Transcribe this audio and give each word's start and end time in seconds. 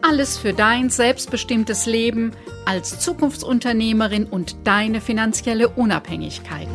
Alles 0.00 0.38
für 0.38 0.52
dein 0.52 0.90
selbstbestimmtes 0.90 1.86
Leben 1.86 2.32
als 2.64 3.00
Zukunftsunternehmerin 3.00 4.24
und 4.24 4.56
deine 4.64 5.00
finanzielle 5.00 5.68
Unabhängigkeit. 5.68 6.68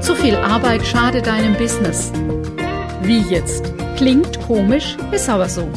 Zu 0.00 0.14
viel 0.16 0.34
Arbeit 0.36 0.84
schadet 0.84 1.26
deinem 1.26 1.56
Business. 1.56 2.12
Wie 3.02 3.20
jetzt? 3.20 3.72
Klingt 3.96 4.40
komisch, 4.40 4.96
ist 5.12 5.28
aber 5.28 5.48
so. 5.48 5.68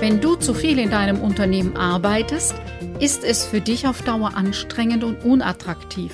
Wenn 0.00 0.20
du 0.20 0.36
zu 0.36 0.52
viel 0.52 0.78
in 0.78 0.90
deinem 0.90 1.20
Unternehmen 1.20 1.76
arbeitest, 1.76 2.54
ist 3.00 3.24
es 3.24 3.46
für 3.46 3.60
dich 3.60 3.86
auf 3.86 4.02
Dauer 4.02 4.36
anstrengend 4.36 5.04
und 5.04 5.24
unattraktiv. 5.24 6.12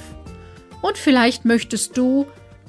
Und 0.82 0.98
vielleicht 0.98 1.44
möchtest 1.44 1.96
du 1.96 2.26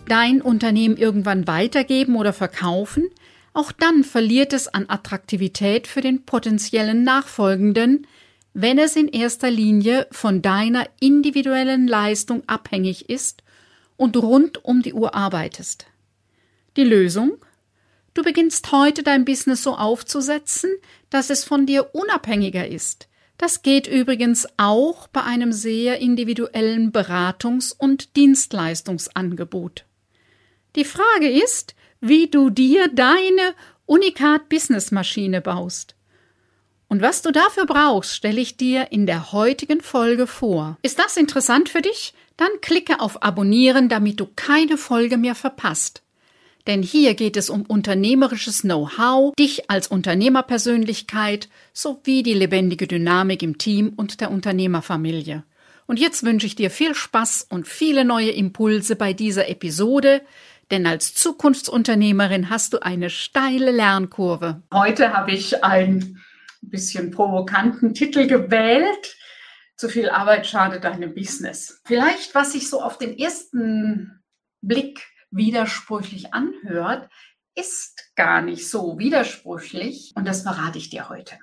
dein 0.07 0.41
Unternehmen 0.41 0.97
irgendwann 0.97 1.47
weitergeben 1.47 2.15
oder 2.15 2.31
verkaufen. 2.31 3.09
Auch 3.53 3.71
dann 3.71 4.03
verliert 4.03 4.53
es 4.53 4.67
an 4.67 4.85
Attraktivität 4.87 5.87
für 5.87 6.01
den 6.01 6.23
potenziellen 6.23 7.03
Nachfolgenden, 7.03 8.07
wenn 8.53 8.77
es 8.77 8.95
in 8.95 9.07
erster 9.07 9.49
Linie 9.49 10.07
von 10.11 10.43
deiner 10.43 10.87
individuellen 10.99 11.87
Leistung 11.87 12.43
abhängig 12.47 13.09
ist 13.09 13.43
und 13.97 14.15
rund 14.15 14.63
um 14.63 14.83
die 14.83 14.93
Uhr 14.93 15.15
arbeitest. 15.15 15.87
Die 16.77 16.83
Lösung? 16.83 17.37
Du 18.13 18.21
beginnst 18.21 18.71
heute 18.71 19.01
dein 19.01 19.25
Business 19.25 19.63
so 19.63 19.75
aufzusetzen, 19.75 20.69
dass 21.09 21.31
es 21.31 21.43
von 21.43 21.65
dir 21.65 21.95
unabhängiger 21.95 22.67
ist. 22.67 23.07
Das 23.43 23.61
geht 23.61 23.87
übrigens 23.87 24.47
auch 24.55 25.07
bei 25.09 25.21
einem 25.21 25.51
sehr 25.51 25.99
individuellen 25.99 26.93
Beratungs- 26.93 27.75
und 27.77 28.15
Dienstleistungsangebot. 28.15 29.83
Die 30.77 30.85
Frage 30.85 31.29
ist, 31.29 31.75
wie 31.99 32.29
du 32.29 32.49
dir 32.49 32.87
deine 32.87 33.53
Unikat 33.85 34.47
Business 34.47 34.91
Maschine 34.91 35.41
baust. 35.41 35.95
Und 36.87 37.01
was 37.01 37.21
du 37.21 37.31
dafür 37.31 37.65
brauchst, 37.65 38.15
stelle 38.15 38.39
ich 38.39 38.55
dir 38.55 38.93
in 38.93 39.05
der 39.05 39.33
heutigen 39.33 39.81
Folge 39.81 40.25
vor. 40.25 40.77
Ist 40.81 40.99
das 40.99 41.17
interessant 41.17 41.67
für 41.67 41.81
dich? 41.81 42.13
Dann 42.37 42.61
klicke 42.61 43.01
auf 43.01 43.23
Abonnieren, 43.23 43.89
damit 43.89 44.21
du 44.21 44.27
keine 44.37 44.77
Folge 44.77 45.17
mehr 45.17 45.35
verpasst. 45.35 46.01
Denn 46.67 46.81
hier 46.81 47.13
geht 47.13 47.35
es 47.35 47.49
um 47.49 47.63
unternehmerisches 47.63 48.61
Know-how, 48.61 49.33
dich 49.35 49.69
als 49.69 49.87
Unternehmerpersönlichkeit 49.87 51.49
sowie 51.73 52.23
die 52.23 52.33
lebendige 52.33 52.87
Dynamik 52.87 53.43
im 53.43 53.57
Team 53.57 53.93
und 53.95 54.21
der 54.21 54.31
Unternehmerfamilie. 54.31 55.43
Und 55.85 55.99
jetzt 55.99 56.23
wünsche 56.23 56.47
ich 56.47 56.55
dir 56.55 56.71
viel 56.71 56.95
Spaß 56.95 57.47
und 57.49 57.67
viele 57.67 58.05
neue 58.05 58.31
Impulse 58.31 58.95
bei 58.95 59.11
dieser 59.11 59.49
Episode, 59.49 60.21
denn 60.71 60.87
als 60.87 61.13
Zukunftsunternehmerin 61.13 62.49
hast 62.49 62.73
du 62.73 62.79
eine 62.79 63.09
steile 63.09 63.71
Lernkurve. 63.71 64.63
Heute 64.73 65.11
habe 65.11 65.31
ich 65.31 65.63
einen 65.63 66.23
bisschen 66.61 67.11
provokanten 67.11 67.93
Titel 67.93 68.27
gewählt. 68.27 69.17
Zu 69.75 69.89
viel 69.89 70.09
Arbeit 70.09 70.47
schadet 70.47 70.85
deinem 70.85 71.13
Business. 71.13 71.81
Vielleicht, 71.83 72.33
was 72.35 72.55
ich 72.55 72.69
so 72.69 72.81
auf 72.81 72.97
den 72.97 73.17
ersten 73.17 74.23
Blick 74.61 75.01
widersprüchlich 75.35 76.33
anhört, 76.33 77.09
ist 77.55 78.11
gar 78.15 78.41
nicht 78.41 78.69
so 78.69 78.97
widersprüchlich 78.97 80.11
und 80.15 80.27
das 80.27 80.41
verrate 80.41 80.77
ich 80.77 80.89
dir 80.89 81.09
heute. 81.09 81.37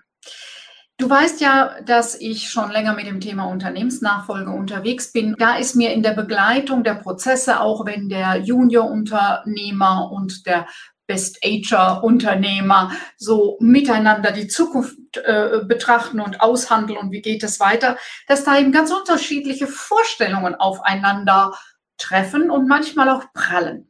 Du 1.01 1.09
weißt 1.09 1.41
ja, 1.41 1.81
dass 1.87 2.15
ich 2.15 2.51
schon 2.51 2.71
länger 2.71 2.93
mit 2.93 3.07
dem 3.07 3.21
Thema 3.21 3.45
Unternehmensnachfolge 3.45 4.51
unterwegs 4.51 5.13
bin. 5.13 5.35
Da 5.39 5.57
ist 5.57 5.75
mir 5.75 5.95
in 5.95 6.03
der 6.03 6.13
Begleitung 6.13 6.85
der 6.85 6.95
Prozesse, 6.95 7.61
auch 7.61 7.87
wenn 7.87 8.11
der 8.11 8.37
Junior-Unternehmer 8.37 10.11
und 10.13 10.45
der 10.47 10.67
Best-Ager-Unternehmer 11.07 12.93
so 13.17 13.57
miteinander 13.61 14.31
die 14.31 14.47
Zukunft 14.47 15.17
äh, 15.17 15.61
betrachten 15.67 16.21
und 16.21 16.41
aushandeln 16.41 16.99
und 16.99 17.11
wie 17.11 17.23
geht 17.23 17.43
es 17.43 17.59
weiter, 17.59 17.97
dass 18.29 18.45
da 18.45 18.59
eben 18.59 18.71
ganz 18.71 18.93
unterschiedliche 18.93 19.67
Vorstellungen 19.67 20.55
aufeinander 20.55 21.53
treffen 22.01 22.51
und 22.51 22.67
manchmal 22.67 23.09
auch 23.09 23.33
prallen. 23.33 23.87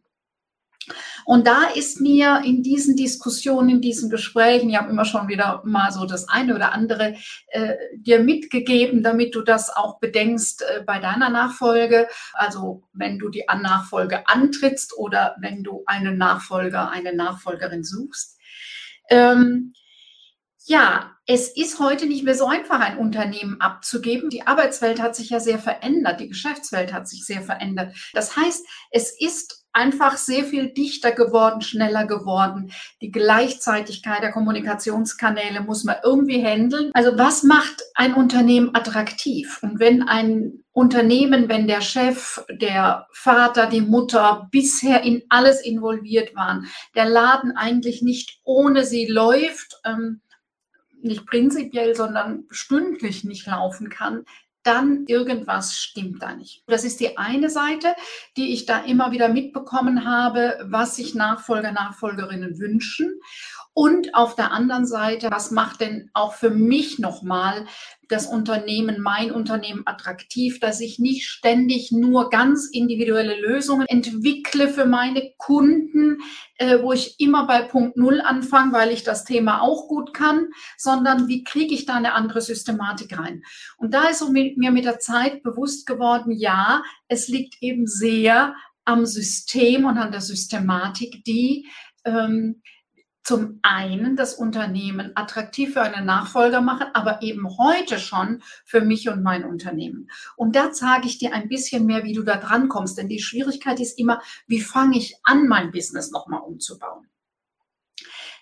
Und 1.24 1.46
da 1.46 1.64
ist 1.74 2.00
mir 2.00 2.42
in 2.44 2.62
diesen 2.62 2.96
Diskussionen, 2.96 3.68
in 3.68 3.80
diesen 3.80 4.10
Gesprächen, 4.10 4.70
ich 4.70 4.76
habe 4.76 4.90
immer 4.90 5.04
schon 5.04 5.28
wieder 5.28 5.62
mal 5.64 5.92
so 5.92 6.04
das 6.04 6.28
eine 6.28 6.54
oder 6.54 6.72
andere 6.72 7.14
äh, 7.48 7.74
dir 7.94 8.20
mitgegeben, 8.20 9.02
damit 9.02 9.34
du 9.34 9.42
das 9.42 9.70
auch 9.70 10.00
bedenkst 10.00 10.62
äh, 10.62 10.82
bei 10.84 10.98
deiner 10.98 11.28
Nachfolge. 11.28 12.08
Also 12.32 12.82
wenn 12.92 13.18
du 13.18 13.28
die 13.28 13.44
Nachfolge 13.46 14.26
antrittst 14.26 14.96
oder 14.96 15.36
wenn 15.38 15.62
du 15.62 15.84
einen 15.86 16.18
Nachfolger, 16.18 16.90
eine 16.90 17.14
Nachfolgerin 17.14 17.84
suchst. 17.84 18.38
Ähm, 19.10 19.74
ja, 20.66 21.16
es 21.26 21.48
ist 21.48 21.78
heute 21.78 22.06
nicht 22.06 22.24
mehr 22.24 22.34
so 22.34 22.46
einfach, 22.46 22.80
ein 22.80 22.98
Unternehmen 22.98 23.60
abzugeben. 23.60 24.30
Die 24.30 24.46
Arbeitswelt 24.46 25.00
hat 25.00 25.16
sich 25.16 25.30
ja 25.30 25.40
sehr 25.40 25.58
verändert, 25.58 26.20
die 26.20 26.28
Geschäftswelt 26.28 26.92
hat 26.92 27.08
sich 27.08 27.24
sehr 27.24 27.42
verändert. 27.42 27.94
Das 28.14 28.36
heißt, 28.36 28.66
es 28.90 29.18
ist 29.18 29.60
einfach 29.72 30.16
sehr 30.16 30.44
viel 30.44 30.72
dichter 30.72 31.12
geworden, 31.12 31.60
schneller 31.60 32.06
geworden. 32.06 32.72
Die 33.00 33.10
Gleichzeitigkeit 33.10 34.22
der 34.22 34.32
Kommunikationskanäle 34.32 35.60
muss 35.60 35.84
man 35.84 35.96
irgendwie 36.02 36.44
handeln. 36.44 36.90
Also 36.94 37.16
was 37.16 37.42
macht 37.44 37.82
ein 37.94 38.14
Unternehmen 38.14 38.74
attraktiv? 38.74 39.60
Und 39.62 39.78
wenn 39.78 40.02
ein 40.02 40.64
Unternehmen, 40.72 41.48
wenn 41.48 41.68
der 41.68 41.80
Chef, 41.80 42.44
der 42.50 43.06
Vater, 43.12 43.66
die 43.66 43.80
Mutter 43.80 44.48
bisher 44.50 45.02
in 45.02 45.22
alles 45.28 45.60
involviert 45.62 46.34
waren, 46.34 46.66
der 46.94 47.04
Laden 47.04 47.56
eigentlich 47.56 48.02
nicht 48.02 48.40
ohne 48.44 48.84
sie 48.84 49.06
läuft, 49.06 49.80
ähm, 49.84 50.20
nicht 51.02 51.26
prinzipiell, 51.26 51.94
sondern 51.94 52.44
stündlich 52.50 53.24
nicht 53.24 53.46
laufen 53.46 53.88
kann, 53.88 54.24
dann 54.62 55.06
irgendwas 55.06 55.74
stimmt 55.76 56.22
da 56.22 56.34
nicht. 56.34 56.62
Das 56.66 56.84
ist 56.84 57.00
die 57.00 57.16
eine 57.16 57.48
Seite, 57.48 57.94
die 58.36 58.52
ich 58.52 58.66
da 58.66 58.80
immer 58.80 59.10
wieder 59.10 59.28
mitbekommen 59.28 60.04
habe, 60.04 60.58
was 60.64 60.96
sich 60.96 61.14
Nachfolger, 61.14 61.72
Nachfolgerinnen 61.72 62.58
wünschen. 62.58 63.20
Und 63.80 64.14
auf 64.14 64.34
der 64.34 64.52
anderen 64.52 64.84
Seite, 64.84 65.30
was 65.30 65.52
macht 65.52 65.80
denn 65.80 66.10
auch 66.12 66.34
für 66.34 66.50
mich 66.50 66.98
nochmal 66.98 67.64
das 68.08 68.26
Unternehmen, 68.26 69.00
mein 69.00 69.32
Unternehmen 69.32 69.84
attraktiv, 69.86 70.60
dass 70.60 70.82
ich 70.82 70.98
nicht 70.98 71.26
ständig 71.26 71.90
nur 71.90 72.28
ganz 72.28 72.68
individuelle 72.70 73.40
Lösungen 73.40 73.86
entwickle 73.86 74.68
für 74.68 74.84
meine 74.84 75.32
Kunden, 75.38 76.18
äh, 76.58 76.82
wo 76.82 76.92
ich 76.92 77.18
immer 77.20 77.46
bei 77.46 77.62
Punkt 77.62 77.96
Null 77.96 78.20
anfange, 78.20 78.74
weil 78.74 78.90
ich 78.90 79.02
das 79.02 79.24
Thema 79.24 79.62
auch 79.62 79.88
gut 79.88 80.12
kann, 80.12 80.48
sondern 80.76 81.28
wie 81.28 81.42
kriege 81.42 81.72
ich 81.72 81.86
da 81.86 81.94
eine 81.94 82.12
andere 82.12 82.42
Systematik 82.42 83.18
rein? 83.18 83.40
Und 83.78 83.94
da 83.94 84.10
ist 84.10 84.18
so 84.18 84.30
mir 84.30 84.72
mit 84.72 84.84
der 84.84 84.98
Zeit 84.98 85.42
bewusst 85.42 85.86
geworden, 85.86 86.32
ja, 86.32 86.82
es 87.08 87.28
liegt 87.28 87.56
eben 87.62 87.86
sehr 87.86 88.54
am 88.84 89.06
System 89.06 89.86
und 89.86 89.96
an 89.96 90.12
der 90.12 90.20
Systematik, 90.20 91.24
die 91.24 91.66
ähm, 92.04 92.60
zum 93.30 93.60
einen 93.62 94.16
das 94.16 94.34
Unternehmen 94.34 95.12
attraktiv 95.14 95.74
für 95.74 95.82
einen 95.82 96.04
Nachfolger 96.04 96.60
machen, 96.60 96.88
aber 96.94 97.22
eben 97.22 97.46
heute 97.58 98.00
schon 98.00 98.42
für 98.64 98.80
mich 98.80 99.08
und 99.08 99.22
mein 99.22 99.44
Unternehmen. 99.44 100.10
Und 100.34 100.56
da 100.56 100.72
zeige 100.72 101.06
ich 101.06 101.18
dir 101.18 101.32
ein 101.32 101.48
bisschen 101.48 101.86
mehr, 101.86 102.02
wie 102.02 102.12
du 102.12 102.24
da 102.24 102.38
dran 102.38 102.68
kommst, 102.68 102.98
denn 102.98 103.08
die 103.08 103.22
Schwierigkeit 103.22 103.78
ist 103.78 104.00
immer, 104.00 104.20
wie 104.48 104.60
fange 104.60 104.98
ich 104.98 105.14
an, 105.22 105.46
mein 105.46 105.70
Business 105.70 106.10
nochmal 106.10 106.40
umzubauen. 106.40 107.06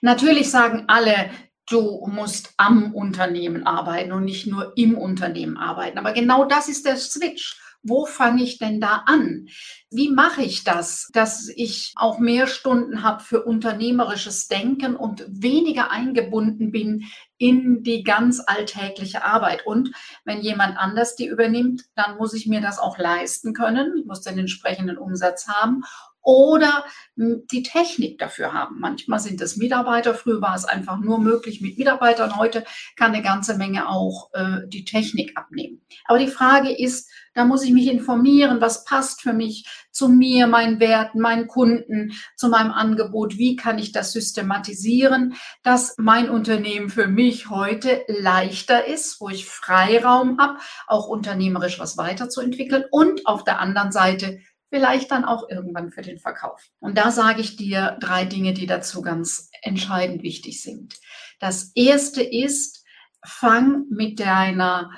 Natürlich 0.00 0.50
sagen 0.50 0.84
alle, 0.86 1.32
du 1.68 2.06
musst 2.06 2.54
am 2.56 2.94
Unternehmen 2.94 3.66
arbeiten 3.66 4.12
und 4.12 4.24
nicht 4.24 4.46
nur 4.46 4.72
im 4.78 4.96
Unternehmen 4.96 5.58
arbeiten. 5.58 5.98
Aber 5.98 6.14
genau 6.14 6.46
das 6.46 6.70
ist 6.70 6.86
der 6.86 6.96
Switch. 6.96 7.60
Wo 7.82 8.06
fange 8.06 8.42
ich 8.42 8.58
denn 8.58 8.80
da 8.80 9.04
an? 9.06 9.48
Wie 9.90 10.10
mache 10.10 10.42
ich 10.42 10.64
das, 10.64 11.08
dass 11.12 11.48
ich 11.48 11.92
auch 11.96 12.18
mehr 12.18 12.46
Stunden 12.46 13.02
habe 13.02 13.22
für 13.22 13.44
unternehmerisches 13.44 14.48
Denken 14.48 14.96
und 14.96 15.24
weniger 15.28 15.90
eingebunden 15.90 16.70
bin 16.70 17.04
in 17.38 17.82
die 17.82 18.02
ganz 18.02 18.42
alltägliche 18.44 19.24
Arbeit? 19.24 19.66
Und 19.66 19.92
wenn 20.24 20.40
jemand 20.40 20.76
anders 20.76 21.16
die 21.16 21.26
übernimmt, 21.26 21.84
dann 21.94 22.16
muss 22.16 22.34
ich 22.34 22.46
mir 22.46 22.60
das 22.60 22.78
auch 22.78 22.98
leisten 22.98 23.54
können. 23.54 23.96
Ich 23.98 24.06
muss 24.06 24.22
den 24.22 24.38
entsprechenden 24.38 24.98
Umsatz 24.98 25.48
haben 25.48 25.82
oder 26.28 26.84
hm, 27.16 27.46
die 27.50 27.62
Technik 27.62 28.18
dafür 28.18 28.52
haben. 28.52 28.80
Manchmal 28.80 29.18
sind 29.18 29.40
es 29.40 29.56
Mitarbeiter, 29.56 30.12
früher 30.12 30.42
war 30.42 30.54
es 30.54 30.66
einfach 30.66 30.98
nur 30.98 31.18
möglich 31.18 31.62
mit 31.62 31.78
Mitarbeitern, 31.78 32.36
heute 32.36 32.64
kann 32.96 33.14
eine 33.14 33.22
ganze 33.22 33.56
Menge 33.56 33.88
auch 33.88 34.28
äh, 34.34 34.58
die 34.66 34.84
Technik 34.84 35.38
abnehmen. 35.38 35.80
Aber 36.04 36.18
die 36.18 36.26
Frage 36.26 36.70
ist, 36.70 37.10
da 37.32 37.46
muss 37.46 37.62
ich 37.62 37.72
mich 37.72 37.86
informieren, 37.86 38.60
was 38.60 38.84
passt 38.84 39.22
für 39.22 39.32
mich 39.32 39.66
zu 39.90 40.08
mir, 40.08 40.46
meinen 40.48 40.80
Werten, 40.80 41.20
meinen 41.20 41.46
Kunden, 41.46 42.12
zu 42.36 42.48
meinem 42.48 42.72
Angebot, 42.72 43.38
wie 43.38 43.56
kann 43.56 43.78
ich 43.78 43.92
das 43.92 44.12
systematisieren, 44.12 45.34
dass 45.62 45.94
mein 45.96 46.28
Unternehmen 46.28 46.90
für 46.90 47.06
mich 47.06 47.48
heute 47.48 48.02
leichter 48.06 48.86
ist, 48.86 49.18
wo 49.20 49.30
ich 49.30 49.46
Freiraum 49.46 50.38
habe, 50.38 50.58
auch 50.86 51.08
unternehmerisch 51.08 51.78
was 51.78 51.96
weiterzuentwickeln 51.96 52.84
und 52.90 53.26
auf 53.26 53.44
der 53.44 53.60
anderen 53.60 53.92
Seite 53.92 54.40
vielleicht 54.70 55.10
dann 55.10 55.24
auch 55.24 55.48
irgendwann 55.48 55.90
für 55.90 56.02
den 56.02 56.18
Verkauf. 56.18 56.62
Und 56.78 56.98
da 56.98 57.10
sage 57.10 57.40
ich 57.40 57.56
dir 57.56 57.96
drei 58.00 58.24
Dinge, 58.24 58.52
die 58.52 58.66
dazu 58.66 59.02
ganz 59.02 59.50
entscheidend 59.62 60.22
wichtig 60.22 60.62
sind. 60.62 60.94
Das 61.40 61.72
erste 61.74 62.22
ist, 62.22 62.84
fang 63.24 63.86
mit 63.90 64.20
deiner 64.20 64.90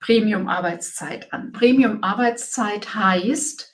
Premium-Arbeitszeit 0.00 1.32
an. 1.32 1.52
Premium-Arbeitszeit 1.52 2.94
heißt, 2.94 3.72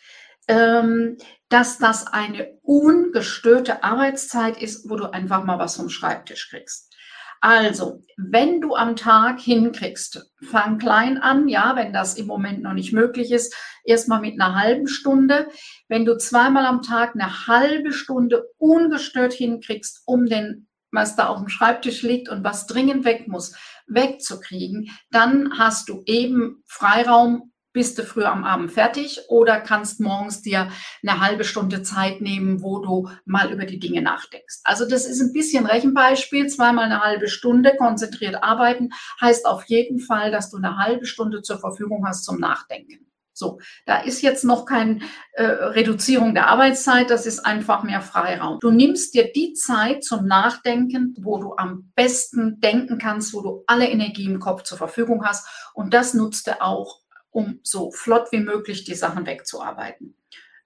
ähm, 0.48 1.16
dass 1.48 1.78
das 1.78 2.06
eine 2.06 2.58
ungestörte 2.62 3.84
Arbeitszeit 3.84 4.60
ist, 4.60 4.90
wo 4.90 4.96
du 4.96 5.12
einfach 5.12 5.44
mal 5.44 5.58
was 5.58 5.76
vom 5.76 5.88
Schreibtisch 5.88 6.50
kriegst. 6.50 6.95
Also, 7.40 8.02
wenn 8.16 8.60
du 8.60 8.74
am 8.74 8.96
Tag 8.96 9.40
hinkriegst, 9.40 10.32
fang 10.42 10.78
klein 10.78 11.18
an, 11.18 11.48
ja, 11.48 11.76
wenn 11.76 11.92
das 11.92 12.14
im 12.14 12.26
Moment 12.26 12.62
noch 12.62 12.72
nicht 12.72 12.92
möglich 12.92 13.30
ist, 13.30 13.54
erstmal 13.84 14.20
mit 14.20 14.40
einer 14.40 14.54
halben 14.54 14.88
Stunde. 14.88 15.48
Wenn 15.88 16.04
du 16.04 16.16
zweimal 16.16 16.64
am 16.66 16.82
Tag 16.82 17.14
eine 17.14 17.46
halbe 17.46 17.92
Stunde 17.92 18.44
ungestört 18.58 19.32
hinkriegst, 19.32 20.02
um 20.06 20.26
den, 20.26 20.68
was 20.90 21.16
da 21.16 21.28
auf 21.28 21.38
dem 21.38 21.48
Schreibtisch 21.48 22.02
liegt 22.02 22.28
und 22.28 22.42
was 22.42 22.66
dringend 22.66 23.04
weg 23.04 23.28
muss, 23.28 23.54
wegzukriegen, 23.86 24.90
dann 25.10 25.58
hast 25.58 25.88
du 25.88 26.02
eben 26.06 26.62
Freiraum, 26.66 27.52
bist 27.76 27.98
du 27.98 28.04
früher 28.04 28.32
am 28.32 28.42
Abend 28.42 28.72
fertig 28.72 29.20
oder 29.28 29.60
kannst 29.60 30.00
morgens 30.00 30.40
dir 30.40 30.70
eine 31.02 31.20
halbe 31.20 31.44
Stunde 31.44 31.82
Zeit 31.82 32.22
nehmen, 32.22 32.62
wo 32.62 32.78
du 32.78 33.10
mal 33.26 33.52
über 33.52 33.66
die 33.66 33.78
Dinge 33.78 34.00
nachdenkst. 34.00 34.60
Also 34.64 34.88
das 34.88 35.04
ist 35.04 35.20
ein 35.20 35.34
bisschen 35.34 35.66
Rechenbeispiel, 35.66 36.46
zweimal 36.46 36.86
eine 36.86 37.02
halbe 37.02 37.28
Stunde 37.28 37.76
konzentriert 37.76 38.42
arbeiten, 38.42 38.88
heißt 39.20 39.44
auf 39.44 39.64
jeden 39.64 40.00
Fall, 40.00 40.30
dass 40.30 40.48
du 40.48 40.56
eine 40.56 40.78
halbe 40.78 41.04
Stunde 41.04 41.42
zur 41.42 41.58
Verfügung 41.58 42.06
hast 42.06 42.24
zum 42.24 42.40
Nachdenken. 42.40 43.06
So, 43.34 43.58
da 43.84 43.98
ist 43.98 44.22
jetzt 44.22 44.44
noch 44.44 44.64
keine 44.64 45.00
äh, 45.32 45.44
Reduzierung 45.44 46.32
der 46.32 46.46
Arbeitszeit, 46.48 47.10
das 47.10 47.26
ist 47.26 47.40
einfach 47.40 47.82
mehr 47.82 48.00
Freiraum. 48.00 48.58
Du 48.60 48.70
nimmst 48.70 49.12
dir 49.12 49.30
die 49.30 49.52
Zeit 49.52 50.02
zum 50.02 50.24
Nachdenken, 50.24 51.14
wo 51.20 51.36
du 51.36 51.52
am 51.58 51.92
besten 51.94 52.58
denken 52.60 52.96
kannst, 52.96 53.34
wo 53.34 53.42
du 53.42 53.64
alle 53.66 53.86
Energie 53.90 54.24
im 54.24 54.40
Kopf 54.40 54.62
zur 54.62 54.78
Verfügung 54.78 55.26
hast 55.26 55.46
und 55.74 55.92
das 55.92 56.14
nutzt 56.14 56.46
du 56.46 56.62
auch 56.62 57.02
um 57.36 57.60
so 57.62 57.90
flott 57.90 58.32
wie 58.32 58.40
möglich 58.40 58.84
die 58.84 58.94
Sachen 58.94 59.26
wegzuarbeiten. 59.26 60.16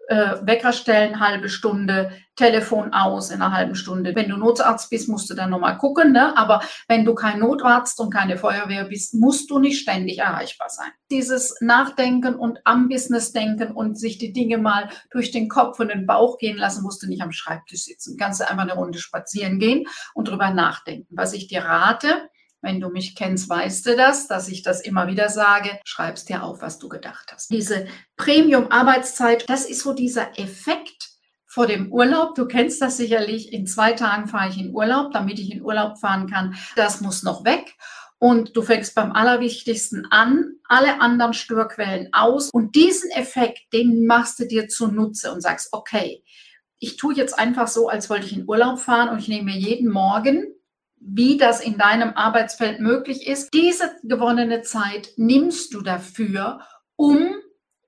Äh, 0.07 0.37
Wecker 0.43 0.73
stellen, 0.73 1.19
halbe 1.19 1.49
Stunde, 1.49 2.13
Telefon 2.37 2.93
aus 2.93 3.31
in 3.31 3.43
einer 3.43 3.53
halben 3.53 3.75
Stunde. 3.75 4.15
Wenn 4.15 4.29
du 4.29 4.37
Notarzt 4.37 4.89
bist, 4.89 5.09
musst 5.09 5.29
du 5.29 5.35
dann 5.35 5.51
nochmal 5.51 5.79
gucken, 5.79 6.13
ne? 6.13 6.37
aber 6.37 6.63
wenn 6.87 7.05
du 7.05 7.17
kein 7.17 7.41
Notarzt 7.41 7.99
und 7.99 8.13
keine 8.13 8.39
Feuerwehr 8.39 8.85
bist, 8.85 9.15
musst 9.15 9.51
du 9.51 9.59
nicht 9.59 9.81
ständig 9.81 10.19
erreichbar 10.19 10.69
sein. 10.69 10.91
Dieses 11.11 11.57
Nachdenken 11.61 12.37
und 12.37 12.61
am 12.65 12.89
Business 12.89 13.33
denken 13.33 13.73
und 13.73 13.99
sich 13.99 14.19
die 14.19 14.33
Dinge 14.33 14.59
mal 14.59 14.91
durch 15.11 15.33
den 15.33 15.49
Kopf 15.49 15.81
und 15.81 15.89
den 15.89 16.07
Bauch 16.07 16.39
gehen 16.39 16.57
lassen, 16.57 16.85
musst 16.85 17.03
du 17.03 17.09
nicht 17.09 17.23
am 17.23 17.33
Schreibtisch 17.33 17.83
sitzen. 17.83 18.17
Kannst 18.17 18.41
du 18.41 18.49
einfach 18.49 18.63
eine 18.63 18.75
Runde 18.75 19.01
spazieren 19.01 19.59
gehen 19.59 19.87
und 20.15 20.29
drüber 20.29 20.51
nachdenken. 20.51 21.09
Was 21.17 21.33
ich 21.33 21.49
dir 21.49 21.65
rate, 21.65 22.31
wenn 22.63 22.81
du 22.81 22.91
mich 22.91 23.15
kennst, 23.15 23.49
weißt 23.49 23.87
du 23.87 23.97
das, 23.97 24.29
dass 24.29 24.49
ich 24.49 24.63
das 24.63 24.81
immer 24.81 25.07
wieder 25.07 25.29
sage. 25.29 25.79
Schreibst 25.85 26.29
dir 26.29 26.43
auf, 26.43 26.63
was 26.63 26.79
du 26.79 26.89
gedacht 26.89 27.31
hast. 27.33 27.51
Diese 27.51 27.87
Premium-Arbeitszeit, 28.17 29.49
das 29.49 29.65
ist 29.65 29.81
so 29.81 29.93
dieser 29.93 30.39
Effekt 30.39 31.11
vor 31.47 31.67
dem 31.67 31.93
Urlaub. 31.93 32.35
Du 32.35 32.47
kennst 32.47 32.81
das 32.81 32.97
sicherlich. 32.97 33.53
In 33.53 33.67
zwei 33.67 33.93
Tagen 33.93 34.29
fahre 34.29 34.51
ich 34.51 34.59
in 34.59 34.75
Urlaub, 34.75 35.13
damit 35.13 35.39
ich 35.39 35.51
in 35.53 35.63
Urlaub 35.63 35.99
fahren 35.99 36.31
kann. 36.31 36.55
Das 36.77 37.01
muss 37.01 37.23
noch 37.23 37.45
weg. 37.45 37.75
Und 38.19 38.55
du 38.55 38.63
fängst 38.63 38.95
beim 38.95 39.13
Allerwichtigsten 39.13 40.07
an, 40.11 40.57
alle 40.69 41.01
anderen 41.01 41.33
Störquellen 41.33 42.11
aus. 42.13 42.51
Und 42.53 42.77
diesen 42.77 43.11
Effekt, 43.11 43.73
den 43.73 44.05
machst 44.07 44.39
du 44.39 44.47
dir 44.47 44.69
zunutze 44.69 45.33
und 45.33 45.41
sagst, 45.41 45.71
okay, 45.73 46.23
ich 46.79 46.99
tue 46.99 47.15
jetzt 47.15 47.39
einfach 47.39 47.67
so, 47.67 47.89
als 47.89 48.11
wollte 48.11 48.27
ich 48.27 48.37
in 48.37 48.49
Urlaub 48.49 48.79
fahren 48.79 49.09
und 49.09 49.19
ich 49.19 49.29
nehme 49.29 49.53
mir 49.53 49.59
jeden 49.59 49.91
Morgen 49.91 50.55
wie 51.01 51.37
das 51.37 51.61
in 51.61 51.79
deinem 51.79 52.11
Arbeitsfeld 52.15 52.81
möglich 52.81 53.27
ist. 53.27 53.53
Diese 53.55 53.91
gewonnene 54.03 54.63
Zeit 54.63 55.11
nimmst 55.17 55.75
du 55.75 55.81
dafür, 55.81 56.61
um 56.97 57.35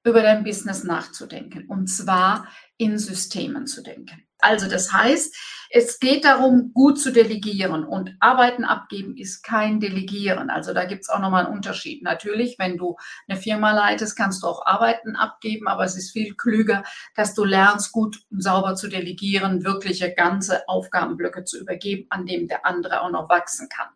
über 0.05 0.23
dein 0.23 0.43
Business 0.43 0.83
nachzudenken 0.83 1.69
und 1.69 1.87
zwar 1.87 2.49
in 2.77 2.99
Systemen 2.99 3.67
zu 3.67 3.83
denken. 3.83 4.27
Also 4.43 4.69
das 4.69 4.93
heißt, 4.93 5.35
es 5.75 6.01
geht 6.01 6.27
darum, 6.27 6.73
gut 6.75 7.01
zu 7.01 7.13
delegieren 7.13 7.85
und 7.85 8.15
Arbeiten 8.21 8.67
abgeben 8.67 9.17
ist 9.17 9.43
kein 9.43 9.81
Delegieren. 9.81 10.51
Also 10.51 10.75
da 10.75 10.85
gibt 10.85 11.01
es 11.03 11.09
auch 11.09 11.19
nochmal 11.19 11.47
einen 11.47 11.55
Unterschied. 11.55 12.03
Natürlich, 12.03 12.59
wenn 12.59 12.77
du 12.77 12.97
eine 13.27 13.39
Firma 13.39 13.73
leitest, 13.73 14.15
kannst 14.15 14.43
du 14.43 14.49
auch 14.49 14.67
Arbeiten 14.67 15.17
abgeben, 15.17 15.69
aber 15.69 15.85
es 15.85 15.97
ist 15.97 16.11
viel 16.11 16.35
klüger, 16.35 16.83
dass 17.17 17.33
du 17.33 17.45
lernst, 17.45 17.91
gut 17.91 18.19
und 18.31 18.43
sauber 18.43 18.75
zu 18.75 18.89
delegieren, 18.89 19.65
wirkliche 19.65 20.13
ganze 20.13 20.69
Aufgabenblöcke 20.69 21.45
zu 21.45 21.59
übergeben, 21.59 22.07
an 22.11 22.27
dem 22.27 22.49
der 22.49 22.67
andere 22.67 23.01
auch 23.01 23.11
noch 23.11 23.31
wachsen 23.31 23.71
kann. 23.71 23.89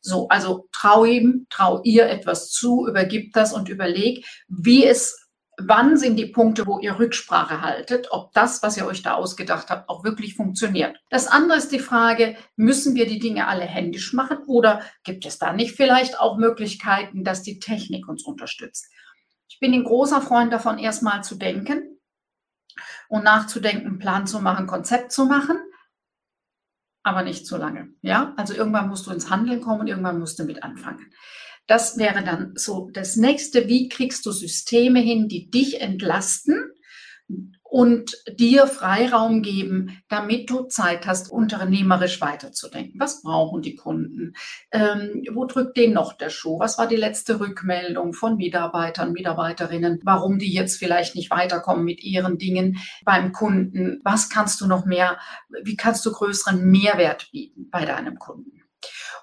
So, 0.00 0.28
also 0.28 0.68
trau 0.70 1.04
ihm, 1.04 1.46
trau 1.50 1.82
ihr 1.82 2.06
etwas 2.06 2.50
zu, 2.52 2.86
übergib 2.86 3.32
das 3.32 3.52
und 3.52 3.68
überleg, 3.68 4.24
wie 4.46 4.86
es 4.86 5.27
wann 5.58 5.96
sind 5.96 6.16
die 6.16 6.26
Punkte, 6.26 6.66
wo 6.66 6.78
ihr 6.78 6.98
Rücksprache 6.98 7.60
haltet, 7.62 8.08
ob 8.10 8.32
das, 8.32 8.62
was 8.62 8.76
ihr 8.76 8.86
euch 8.86 9.02
da 9.02 9.14
ausgedacht 9.14 9.70
habt, 9.70 9.88
auch 9.88 10.04
wirklich 10.04 10.34
funktioniert. 10.36 10.96
Das 11.10 11.26
andere 11.26 11.58
ist 11.58 11.72
die 11.72 11.80
Frage, 11.80 12.36
müssen 12.56 12.94
wir 12.94 13.06
die 13.06 13.18
Dinge 13.18 13.48
alle 13.48 13.64
händisch 13.64 14.12
machen 14.12 14.38
oder 14.46 14.82
gibt 15.02 15.26
es 15.26 15.38
da 15.38 15.52
nicht 15.52 15.76
vielleicht 15.76 16.20
auch 16.20 16.38
Möglichkeiten, 16.38 17.24
dass 17.24 17.42
die 17.42 17.58
Technik 17.58 18.08
uns 18.08 18.24
unterstützt? 18.24 18.86
Ich 19.48 19.58
bin 19.58 19.74
ein 19.74 19.84
großer 19.84 20.22
Freund 20.22 20.52
davon, 20.52 20.78
erstmal 20.78 21.24
zu 21.24 21.34
denken 21.34 21.98
und 23.08 23.24
nachzudenken, 23.24 23.98
Plan 23.98 24.26
zu 24.26 24.40
machen, 24.40 24.68
Konzept 24.68 25.10
zu 25.10 25.24
machen, 25.24 25.58
aber 27.02 27.22
nicht 27.22 27.46
zu 27.46 27.56
lange. 27.56 27.88
Ja, 28.02 28.32
also 28.36 28.54
irgendwann 28.54 28.88
musst 28.88 29.06
du 29.06 29.10
ins 29.10 29.28
Handeln 29.28 29.60
kommen 29.60 29.80
und 29.80 29.86
irgendwann 29.88 30.20
musst 30.20 30.38
du 30.38 30.44
mit 30.44 30.62
anfangen. 30.62 31.12
Das 31.68 31.98
wäre 31.98 32.24
dann 32.24 32.54
so 32.56 32.90
das 32.92 33.16
nächste. 33.16 33.68
Wie 33.68 33.88
kriegst 33.88 34.24
du 34.24 34.32
Systeme 34.32 35.00
hin, 35.00 35.28
die 35.28 35.50
dich 35.50 35.82
entlasten 35.82 36.72
und 37.62 38.16
dir 38.38 38.66
Freiraum 38.66 39.42
geben, 39.42 40.00
damit 40.08 40.48
du 40.48 40.62
Zeit 40.64 41.06
hast, 41.06 41.30
unternehmerisch 41.30 42.22
weiterzudenken? 42.22 42.98
Was 42.98 43.20
brauchen 43.20 43.60
die 43.60 43.74
Kunden? 43.74 44.32
Ähm, 44.72 45.22
wo 45.34 45.44
drückt 45.44 45.76
denen 45.76 45.92
noch 45.92 46.14
der 46.14 46.30
Schuh? 46.30 46.58
Was 46.58 46.78
war 46.78 46.86
die 46.86 46.96
letzte 46.96 47.38
Rückmeldung 47.38 48.14
von 48.14 48.38
Mitarbeitern, 48.38 49.12
Mitarbeiterinnen? 49.12 50.00
Warum 50.04 50.38
die 50.38 50.54
jetzt 50.54 50.78
vielleicht 50.78 51.16
nicht 51.16 51.30
weiterkommen 51.30 51.84
mit 51.84 52.02
ihren 52.02 52.38
Dingen 52.38 52.78
beim 53.04 53.32
Kunden? 53.32 54.00
Was 54.04 54.30
kannst 54.30 54.62
du 54.62 54.66
noch 54.66 54.86
mehr? 54.86 55.18
Wie 55.64 55.76
kannst 55.76 56.06
du 56.06 56.12
größeren 56.12 56.64
Mehrwert 56.64 57.28
bieten 57.30 57.68
bei 57.68 57.84
deinem 57.84 58.18
Kunden? 58.18 58.57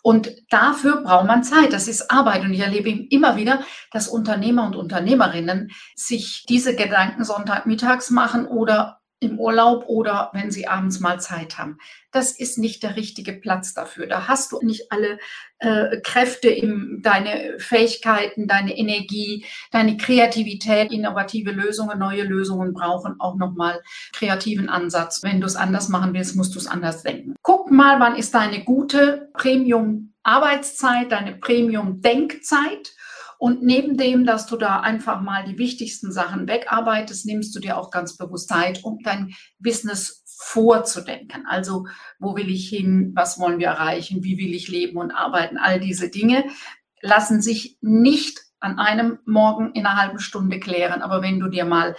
Und 0.06 0.30
dafür 0.52 1.02
braucht 1.02 1.26
man 1.26 1.44
Zeit. 1.44 1.74
Das 1.74 1.88
ist 1.88 2.12
Arbeit. 2.12 2.44
Und 2.44 2.54
ich 2.54 2.60
erlebe 2.60 2.92
immer 2.92 3.38
wieder, 3.38 3.62
dass 3.92 4.08
Unternehmer 4.08 4.64
und 4.64 4.76
Unternehmerinnen 4.76 5.72
sich 5.96 6.46
diese 6.48 6.76
Gedanken 6.76 7.24
Sonntagmittags 7.24 8.12
machen 8.12 8.46
oder 8.46 9.00
im 9.20 9.40
Urlaub 9.40 9.86
oder 9.88 10.30
wenn 10.34 10.52
sie 10.52 10.68
abends 10.68 11.00
mal 11.00 11.20
Zeit 11.20 11.58
haben. 11.58 11.78
Das 12.12 12.32
ist 12.38 12.58
nicht 12.58 12.84
der 12.84 12.96
richtige 12.96 13.34
Platz 13.34 13.74
dafür. 13.74 14.08
Da 14.08 14.28
hast 14.28 14.52
du 14.52 14.60
nicht 14.62 14.92
alle 14.92 15.20
äh, 15.60 16.02
Kräfte, 16.02 16.50
im, 16.50 17.00
deine 17.02 17.58
Fähigkeiten, 17.60 18.48
deine 18.48 18.78
Energie, 18.78 19.46
deine 19.72 19.98
Kreativität, 19.98 20.92
innovative 20.92 21.52
Lösungen, 21.52 21.98
neue 21.98 22.24
Lösungen 22.24 22.74
brauchen 22.74 23.16
auch 23.20 23.36
nochmal 23.36 23.82
kreativen 24.14 24.70
Ansatz. 24.70 25.24
Wenn 25.24 25.40
du 25.40 25.48
es 25.48 25.56
anders 25.56 25.90
machen 25.90 26.14
willst, 26.14 26.36
musst 26.36 26.54
du 26.56 26.60
es 26.60 26.68
anders 26.68 27.04
denken. 27.04 27.36
Guck 27.42 27.72
mal, 27.72 28.00
wann 28.00 28.16
ist 28.16 28.34
deine 28.34 28.64
gute 28.64 29.30
Premium-Arbeitszeit, 29.34 31.12
deine 31.12 31.36
Premium-Denkzeit 31.38 32.95
Und 33.38 33.64
neben 33.64 33.98
dem, 33.98 34.26
dass 34.26 34.48
du 34.48 34.58
da 34.58 34.80
einfach 34.80 35.22
mal 35.22 35.46
die 35.46 35.58
wichtigsten 35.58 36.12
Sachen 36.12 36.48
wegarbeitest, 36.48 37.26
nimmst 37.26 37.56
du 37.56 37.60
dir 37.60 37.78
auch 37.78 37.92
ganz 37.92 38.18
bewusst 38.18 38.50
Zeit, 38.50 38.84
um 38.84 39.00
dein 39.04 39.34
Business 39.60 40.24
vorzudenken. 40.38 41.46
Also, 41.48 41.88
wo 42.20 42.36
will 42.36 42.50
ich 42.50 42.70
hin? 42.70 43.12
Was 43.16 43.40
wollen 43.40 43.60
wir 43.60 43.68
erreichen? 43.68 44.24
Wie 44.24 44.38
will 44.38 44.54
ich 44.54 44.68
leben 44.68 44.98
und 44.98 45.12
arbeiten? 45.12 45.58
All 45.58 45.80
diese 45.80 46.10
Dinge 46.10 46.46
lassen 47.02 47.42
sich 47.42 47.78
nicht 47.82 48.42
an 48.60 48.80
einem 48.80 49.20
Morgen 49.26 49.72
in 49.74 49.86
einer 49.86 50.02
halben 50.02 50.20
Stunde 50.20 50.60
klären. 50.60 51.02
Aber 51.02 51.22
wenn 51.22 51.40
du 51.40 51.50
dir 51.50 51.66
mal 51.66 51.96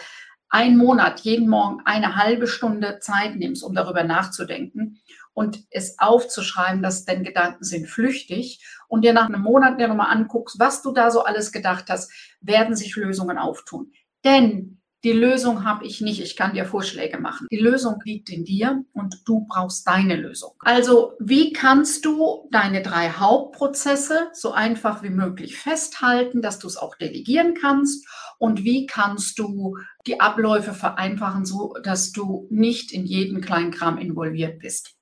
einen 0.48 0.76
Monat, 0.76 1.20
jeden 1.20 1.48
Morgen 1.48 1.82
eine 1.84 2.16
halbe 2.16 2.46
Stunde 2.46 2.98
Zeit 3.00 3.36
nimmst, 3.36 3.62
um 3.62 3.74
darüber 3.74 4.04
nachzudenken 4.04 5.00
und 5.36 5.64
es 5.70 5.98
aufzuschreiben, 5.98 6.82
dass 6.82 7.04
deine 7.04 7.22
Gedanken 7.22 7.62
sind 7.62 7.88
flüchtig 7.88 8.64
und 8.88 9.04
dir 9.04 9.12
nach 9.12 9.28
einem 9.28 9.42
Monat 9.42 9.78
dir 9.78 9.86
nochmal 9.86 10.10
anguckst, 10.10 10.58
was 10.58 10.80
du 10.80 10.94
da 10.94 11.10
so 11.10 11.24
alles 11.24 11.52
gedacht 11.52 11.84
hast, 11.90 12.10
werden 12.40 12.74
sich 12.74 12.96
Lösungen 12.96 13.36
auftun. 13.36 13.92
Denn 14.24 14.80
die 15.04 15.12
Lösung 15.12 15.64
habe 15.64 15.84
ich 15.84 16.00
nicht. 16.00 16.22
Ich 16.22 16.36
kann 16.36 16.54
dir 16.54 16.64
Vorschläge 16.64 17.18
machen. 17.18 17.46
Die 17.52 17.58
Lösung 17.58 18.00
liegt 18.02 18.30
in 18.30 18.46
dir 18.46 18.82
und 18.94 19.20
du 19.26 19.46
brauchst 19.46 19.86
deine 19.86 20.16
Lösung. 20.16 20.52
Also, 20.60 21.12
wie 21.20 21.52
kannst 21.52 22.06
du 22.06 22.48
deine 22.50 22.80
drei 22.80 23.10
Hauptprozesse 23.10 24.30
so 24.32 24.52
einfach 24.52 25.02
wie 25.02 25.10
möglich 25.10 25.58
festhalten, 25.58 26.40
dass 26.40 26.58
du 26.58 26.66
es 26.66 26.78
auch 26.78 26.96
delegieren 26.96 27.52
kannst? 27.54 28.08
Und 28.38 28.64
wie 28.64 28.86
kannst 28.86 29.38
du 29.38 29.76
die 30.06 30.18
Abläufe 30.18 30.72
vereinfachen, 30.72 31.44
so 31.44 31.74
dass 31.82 32.12
du 32.12 32.48
nicht 32.50 32.90
in 32.90 33.04
jeden 33.04 33.42
kleinen 33.42 33.70
Kram 33.70 33.98
involviert 33.98 34.58
bist? 34.58 34.95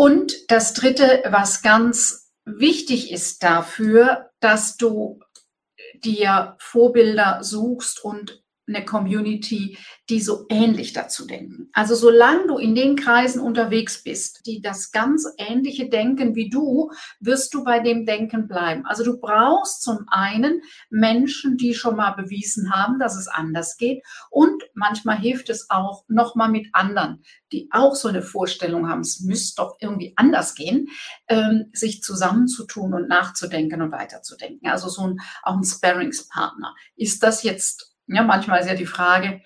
Und 0.00 0.50
das 0.50 0.72
dritte, 0.72 1.22
was 1.28 1.60
ganz 1.60 2.32
wichtig 2.46 3.12
ist 3.12 3.42
dafür, 3.42 4.30
dass 4.40 4.78
du 4.78 5.20
dir 6.02 6.56
Vorbilder 6.58 7.40
suchst 7.42 8.02
und 8.02 8.42
eine 8.74 8.84
Community, 8.84 9.76
die 10.08 10.20
so 10.20 10.46
ähnlich 10.48 10.92
dazu 10.92 11.26
denken. 11.26 11.68
Also 11.72 11.94
solange 11.94 12.48
du 12.48 12.58
in 12.58 12.74
den 12.74 12.96
Kreisen 12.96 13.40
unterwegs 13.40 14.02
bist, 14.02 14.46
die 14.46 14.60
das 14.60 14.90
ganz 14.90 15.26
ähnliche 15.38 15.88
denken 15.88 16.34
wie 16.34 16.50
du, 16.50 16.90
wirst 17.20 17.54
du 17.54 17.62
bei 17.62 17.80
dem 17.80 18.06
Denken 18.06 18.48
bleiben. 18.48 18.84
Also 18.86 19.04
du 19.04 19.20
brauchst 19.20 19.82
zum 19.82 20.06
einen 20.08 20.62
Menschen, 20.90 21.56
die 21.56 21.74
schon 21.74 21.96
mal 21.96 22.12
bewiesen 22.12 22.72
haben, 22.72 22.98
dass 22.98 23.16
es 23.16 23.28
anders 23.28 23.76
geht 23.76 24.02
und 24.30 24.62
manchmal 24.74 25.18
hilft 25.18 25.50
es 25.50 25.70
auch 25.70 26.04
nochmal 26.08 26.48
mit 26.48 26.68
anderen, 26.72 27.22
die 27.52 27.68
auch 27.70 27.94
so 27.94 28.08
eine 28.08 28.22
Vorstellung 28.22 28.88
haben, 28.88 29.00
es 29.00 29.20
müsste 29.20 29.62
doch 29.62 29.76
irgendwie 29.80 30.12
anders 30.16 30.54
gehen, 30.54 30.88
ähm, 31.28 31.66
sich 31.72 32.02
zusammenzutun 32.02 32.94
und 32.94 33.08
nachzudenken 33.08 33.82
und 33.82 33.92
weiterzudenken. 33.92 34.68
Also 34.70 34.88
so 34.88 35.06
ein, 35.06 35.20
auch 35.42 35.56
ein 35.56 35.64
Sparringspartner. 35.64 36.74
Ist 36.96 37.22
das 37.22 37.42
jetzt 37.42 37.89
ja, 38.14 38.22
manchmal 38.22 38.60
ist 38.60 38.68
ja 38.68 38.74
die 38.74 38.86
Frage, 38.86 39.40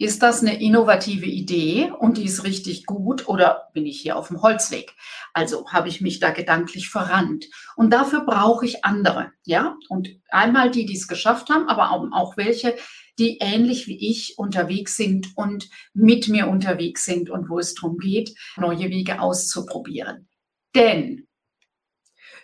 ist 0.00 0.22
das 0.22 0.42
eine 0.42 0.62
innovative 0.62 1.26
Idee 1.26 1.90
und 1.98 2.18
die 2.18 2.24
ist 2.24 2.44
richtig 2.44 2.86
gut 2.86 3.26
oder 3.26 3.68
bin 3.74 3.84
ich 3.84 4.00
hier 4.00 4.16
auf 4.16 4.28
dem 4.28 4.40
Holzweg? 4.42 4.94
Also 5.34 5.68
habe 5.72 5.88
ich 5.88 6.00
mich 6.00 6.20
da 6.20 6.30
gedanklich 6.30 6.88
verrannt. 6.88 7.46
Und 7.74 7.90
dafür 7.90 8.20
brauche 8.24 8.64
ich 8.64 8.84
andere, 8.84 9.32
ja? 9.44 9.76
Und 9.88 10.20
einmal 10.28 10.70
die, 10.70 10.86
die 10.86 10.94
es 10.94 11.08
geschafft 11.08 11.50
haben, 11.50 11.68
aber 11.68 11.90
auch 12.12 12.36
welche, 12.36 12.76
die 13.18 13.38
ähnlich 13.40 13.88
wie 13.88 14.08
ich 14.08 14.38
unterwegs 14.38 14.96
sind 14.96 15.36
und 15.36 15.68
mit 15.94 16.28
mir 16.28 16.46
unterwegs 16.46 17.04
sind 17.04 17.28
und 17.28 17.50
wo 17.50 17.58
es 17.58 17.74
darum 17.74 17.98
geht, 17.98 18.36
neue 18.56 18.90
Wege 18.90 19.20
auszuprobieren. 19.20 20.28
Denn 20.76 21.26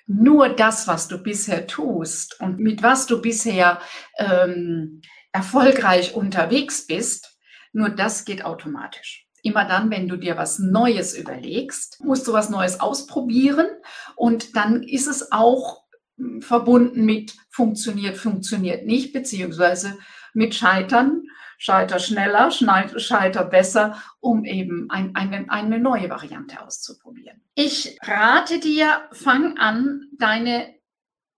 nur 0.06 0.48
das, 0.48 0.88
was 0.88 1.06
du 1.06 1.18
bisher 1.18 1.68
tust 1.68 2.40
und 2.40 2.58
mit 2.58 2.82
was 2.82 3.06
du 3.06 3.22
bisher 3.22 3.80
ähm, 4.18 5.00
erfolgreich 5.34 6.14
unterwegs 6.14 6.86
bist, 6.86 7.36
nur 7.72 7.90
das 7.90 8.24
geht 8.24 8.44
automatisch. 8.44 9.26
Immer 9.42 9.66
dann, 9.66 9.90
wenn 9.90 10.08
du 10.08 10.16
dir 10.16 10.38
was 10.38 10.60
Neues 10.60 11.12
überlegst, 11.12 12.00
musst 12.02 12.26
du 12.26 12.32
was 12.32 12.48
Neues 12.48 12.80
ausprobieren 12.80 13.66
und 14.14 14.56
dann 14.56 14.84
ist 14.84 15.08
es 15.08 15.32
auch 15.32 15.82
hm, 16.16 16.40
verbunden 16.40 17.04
mit 17.04 17.34
funktioniert, 17.50 18.16
funktioniert 18.16 18.86
nicht, 18.86 19.12
beziehungsweise 19.12 19.98
mit 20.34 20.54
Scheitern, 20.54 21.24
scheiter 21.58 21.98
schneller, 21.98 22.50
scheiter 22.50 23.44
besser, 23.44 24.00
um 24.20 24.44
eben 24.44 24.88
ein, 24.88 25.16
eine, 25.16 25.50
eine 25.50 25.80
neue 25.80 26.10
Variante 26.10 26.62
auszuprobieren. 26.62 27.42
Ich 27.56 27.98
rate 28.02 28.60
dir, 28.60 29.08
fang 29.12 29.58
an, 29.58 30.08
deine 30.16 30.74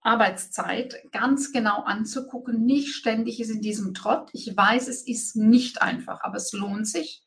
Arbeitszeit 0.06 0.96
ganz 1.12 1.52
genau 1.52 1.82
anzugucken, 1.82 2.64
nicht 2.64 2.94
ständig 2.94 3.40
ist 3.40 3.50
in 3.50 3.60
diesem 3.60 3.92
Trott. 3.92 4.30
Ich 4.32 4.56
weiß, 4.56 4.88
es 4.88 5.06
ist 5.06 5.36
nicht 5.36 5.82
einfach, 5.82 6.20
aber 6.22 6.36
es 6.36 6.52
lohnt 6.52 6.86
sich. 6.86 7.22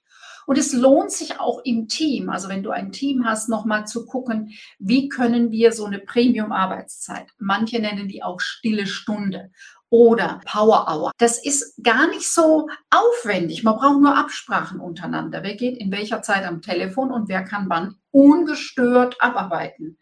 Und 0.48 0.57
es 0.57 0.74
lohnt 0.74 1.12
sich 1.12 1.39
auch 1.39 1.62
im 1.63 1.88
Team, 1.88 2.29
also 2.29 2.50
wenn 2.50 2.63
du 2.63 2.71
ein 2.71 2.91
Team 2.91 3.24
hast, 3.24 3.50
nochmal 3.50 3.86
zu 3.86 4.07
gucken, 4.07 4.53
wie 4.79 5.07
können 5.07 5.51
wir 5.51 5.71
so 5.74 5.86
eine 5.86 6.00
Premium-Arbeitszeit, 6.00 7.27
manche 7.38 7.79
nennen 7.79 8.07
die 8.07 8.24
auch 8.24 8.39
stille 8.39 8.88
Stunde 8.88 9.51
oder 9.89 10.41
Power 10.45 10.88
Hour. 10.88 11.12
Das 11.17 11.43
ist 11.43 11.83
gar 11.83 12.07
nicht 12.07 12.27
so 12.27 12.67
aufwendig. 12.89 13.63
Man 13.63 13.75
braucht 13.75 14.01
nur 14.01 14.17
Absprachen 14.17 14.79
untereinander. 14.79 15.43
Wer 15.43 15.55
geht 15.55 15.77
in 15.77 15.91
welcher 15.91 16.21
Zeit 16.21 16.45
am 16.45 16.62
Telefon 16.62 17.12
und 17.12 17.29
wer 17.29 17.43
kann 17.43 17.69
wann 17.69 17.95
ungestört 18.12 19.17
abarbeiten. 19.19 19.98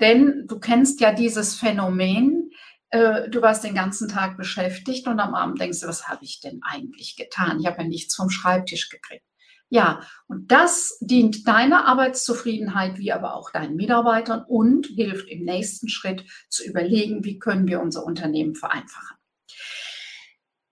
Denn 0.00 0.46
du 0.46 0.58
kennst 0.58 1.00
ja 1.00 1.12
dieses 1.12 1.54
Phänomen, 1.54 2.50
äh, 2.90 3.28
du 3.28 3.42
warst 3.42 3.64
den 3.64 3.74
ganzen 3.74 4.08
Tag 4.08 4.36
beschäftigt 4.36 5.06
und 5.06 5.20
am 5.20 5.34
Abend 5.34 5.60
denkst 5.60 5.80
du, 5.80 5.86
was 5.86 6.08
habe 6.08 6.24
ich 6.24 6.40
denn 6.40 6.60
eigentlich 6.62 7.16
getan? 7.16 7.60
Ich 7.60 7.66
habe 7.66 7.82
ja 7.82 7.88
nichts 7.88 8.14
vom 8.14 8.30
Schreibtisch 8.30 8.88
gekriegt. 8.88 9.24
Ja, 9.70 10.06
und 10.28 10.52
das 10.52 10.98
dient 11.00 11.48
deiner 11.48 11.86
Arbeitszufriedenheit 11.86 12.98
wie 12.98 13.12
aber 13.12 13.34
auch 13.34 13.50
deinen 13.50 13.76
Mitarbeitern 13.76 14.44
und 14.46 14.86
hilft 14.86 15.28
im 15.28 15.44
nächsten 15.44 15.88
Schritt 15.88 16.24
zu 16.48 16.64
überlegen, 16.64 17.24
wie 17.24 17.38
können 17.38 17.66
wir 17.66 17.80
unser 17.80 18.04
Unternehmen 18.04 18.54
vereinfachen. 18.54 19.16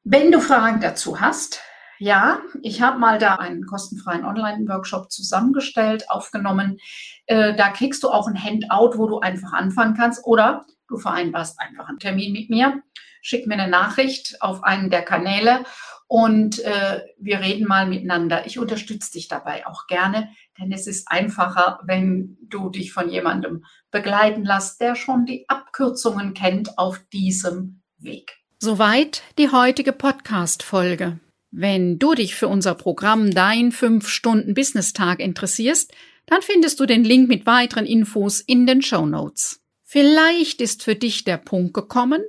Wenn 0.05 0.31
du 0.31 0.41
Fragen 0.41 0.81
dazu 0.81 1.21
hast, 1.21 1.61
ja, 2.03 2.41
ich 2.63 2.83
habe 2.83 2.99
mal 2.99 3.19
da 3.19 3.37
einen 3.37 3.65
kostenfreien 3.65 4.25
Online-Workshop 4.25 5.13
zusammengestellt, 5.13 6.11
aufgenommen. 6.11 6.79
Äh, 7.27 7.55
da 7.55 7.71
kriegst 7.71 8.03
du 8.03 8.09
auch 8.09 8.27
ein 8.27 8.43
Handout, 8.43 8.99
wo 8.99 9.07
du 9.07 9.21
einfach 9.21 9.53
anfangen 9.53 9.95
kannst 9.95 10.25
oder 10.25 10.67
du 10.89 10.99
vereinbarst 10.99 11.61
einfach 11.61 11.89
einen 11.89 12.01
Termin 12.01 12.33
mit 12.33 12.51
mir, 12.51 12.83
schick 13.23 13.47
mir 13.47 13.55
eine 13.55 13.69
Nachricht 13.69 14.43
auf 14.43 14.65
einen 14.65 14.91
der 14.91 15.03
Kanäle 15.03 15.65
und 16.09 16.59
äh, 16.65 17.03
wir 17.19 17.39
reden 17.39 17.69
mal 17.69 17.87
miteinander. 17.87 18.47
Ich 18.47 18.59
unterstütze 18.59 19.13
dich 19.13 19.29
dabei 19.29 19.65
auch 19.65 19.87
gerne, 19.87 20.29
denn 20.59 20.73
es 20.73 20.89
ist 20.89 21.07
einfacher, 21.09 21.79
wenn 21.85 22.37
du 22.43 22.69
dich 22.69 22.93
von 22.93 23.11
jemandem 23.11 23.65
begleiten 23.93 24.45
lässt, 24.45 24.81
der 24.81 24.97
schon 24.97 25.25
die 25.25 25.49
Abkürzungen 25.49 26.35
kennt 26.35 26.79
auf 26.79 26.99
diesem 27.13 27.81
Weg. 27.99 28.39
Soweit 28.59 29.23
die 29.39 29.51
heutige 29.51 29.93
Podcast-Folge. 29.93 31.21
Wenn 31.55 31.99
du 31.99 32.15
dich 32.15 32.35
für 32.35 32.49
unser 32.49 32.75
Programm 32.75 33.31
Dein 33.31 33.73
5-Stunden-Business-Tag 33.73 35.21
interessierst, 35.21 35.93
dann 36.25 36.41
findest 36.41 36.81
du 36.81 36.87
den 36.87 37.05
Link 37.05 37.29
mit 37.29 37.45
weiteren 37.45 37.85
Infos 37.85 38.41
in 38.41 38.67
den 38.67 38.81
Show 38.81 39.05
Notes. 39.05 39.61
Vielleicht 39.85 40.63
ist 40.63 40.83
für 40.83 40.95
dich 40.95 41.25
der 41.25 41.37
Punkt 41.37 41.75
gekommen, 41.75 42.23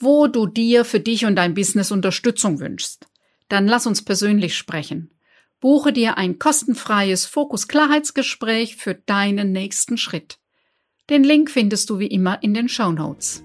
wo 0.00 0.28
du 0.28 0.46
dir 0.46 0.86
für 0.86 0.98
dich 0.98 1.26
und 1.26 1.36
dein 1.36 1.52
Business 1.52 1.90
Unterstützung 1.90 2.58
wünschst. 2.58 3.06
Dann 3.50 3.66
lass 3.66 3.86
uns 3.86 4.02
persönlich 4.02 4.56
sprechen. 4.56 5.10
Buche 5.60 5.92
dir 5.92 6.16
ein 6.16 6.38
kostenfreies 6.38 7.26
Fokus-Klarheitsgespräch 7.26 8.76
für 8.76 8.94
deinen 8.94 9.52
nächsten 9.52 9.98
Schritt. 9.98 10.38
Den 11.10 11.22
Link 11.22 11.50
findest 11.50 11.90
du 11.90 11.98
wie 11.98 12.06
immer 12.06 12.42
in 12.42 12.54
den 12.54 12.70
Show 12.70 12.92
Notes. 12.92 13.44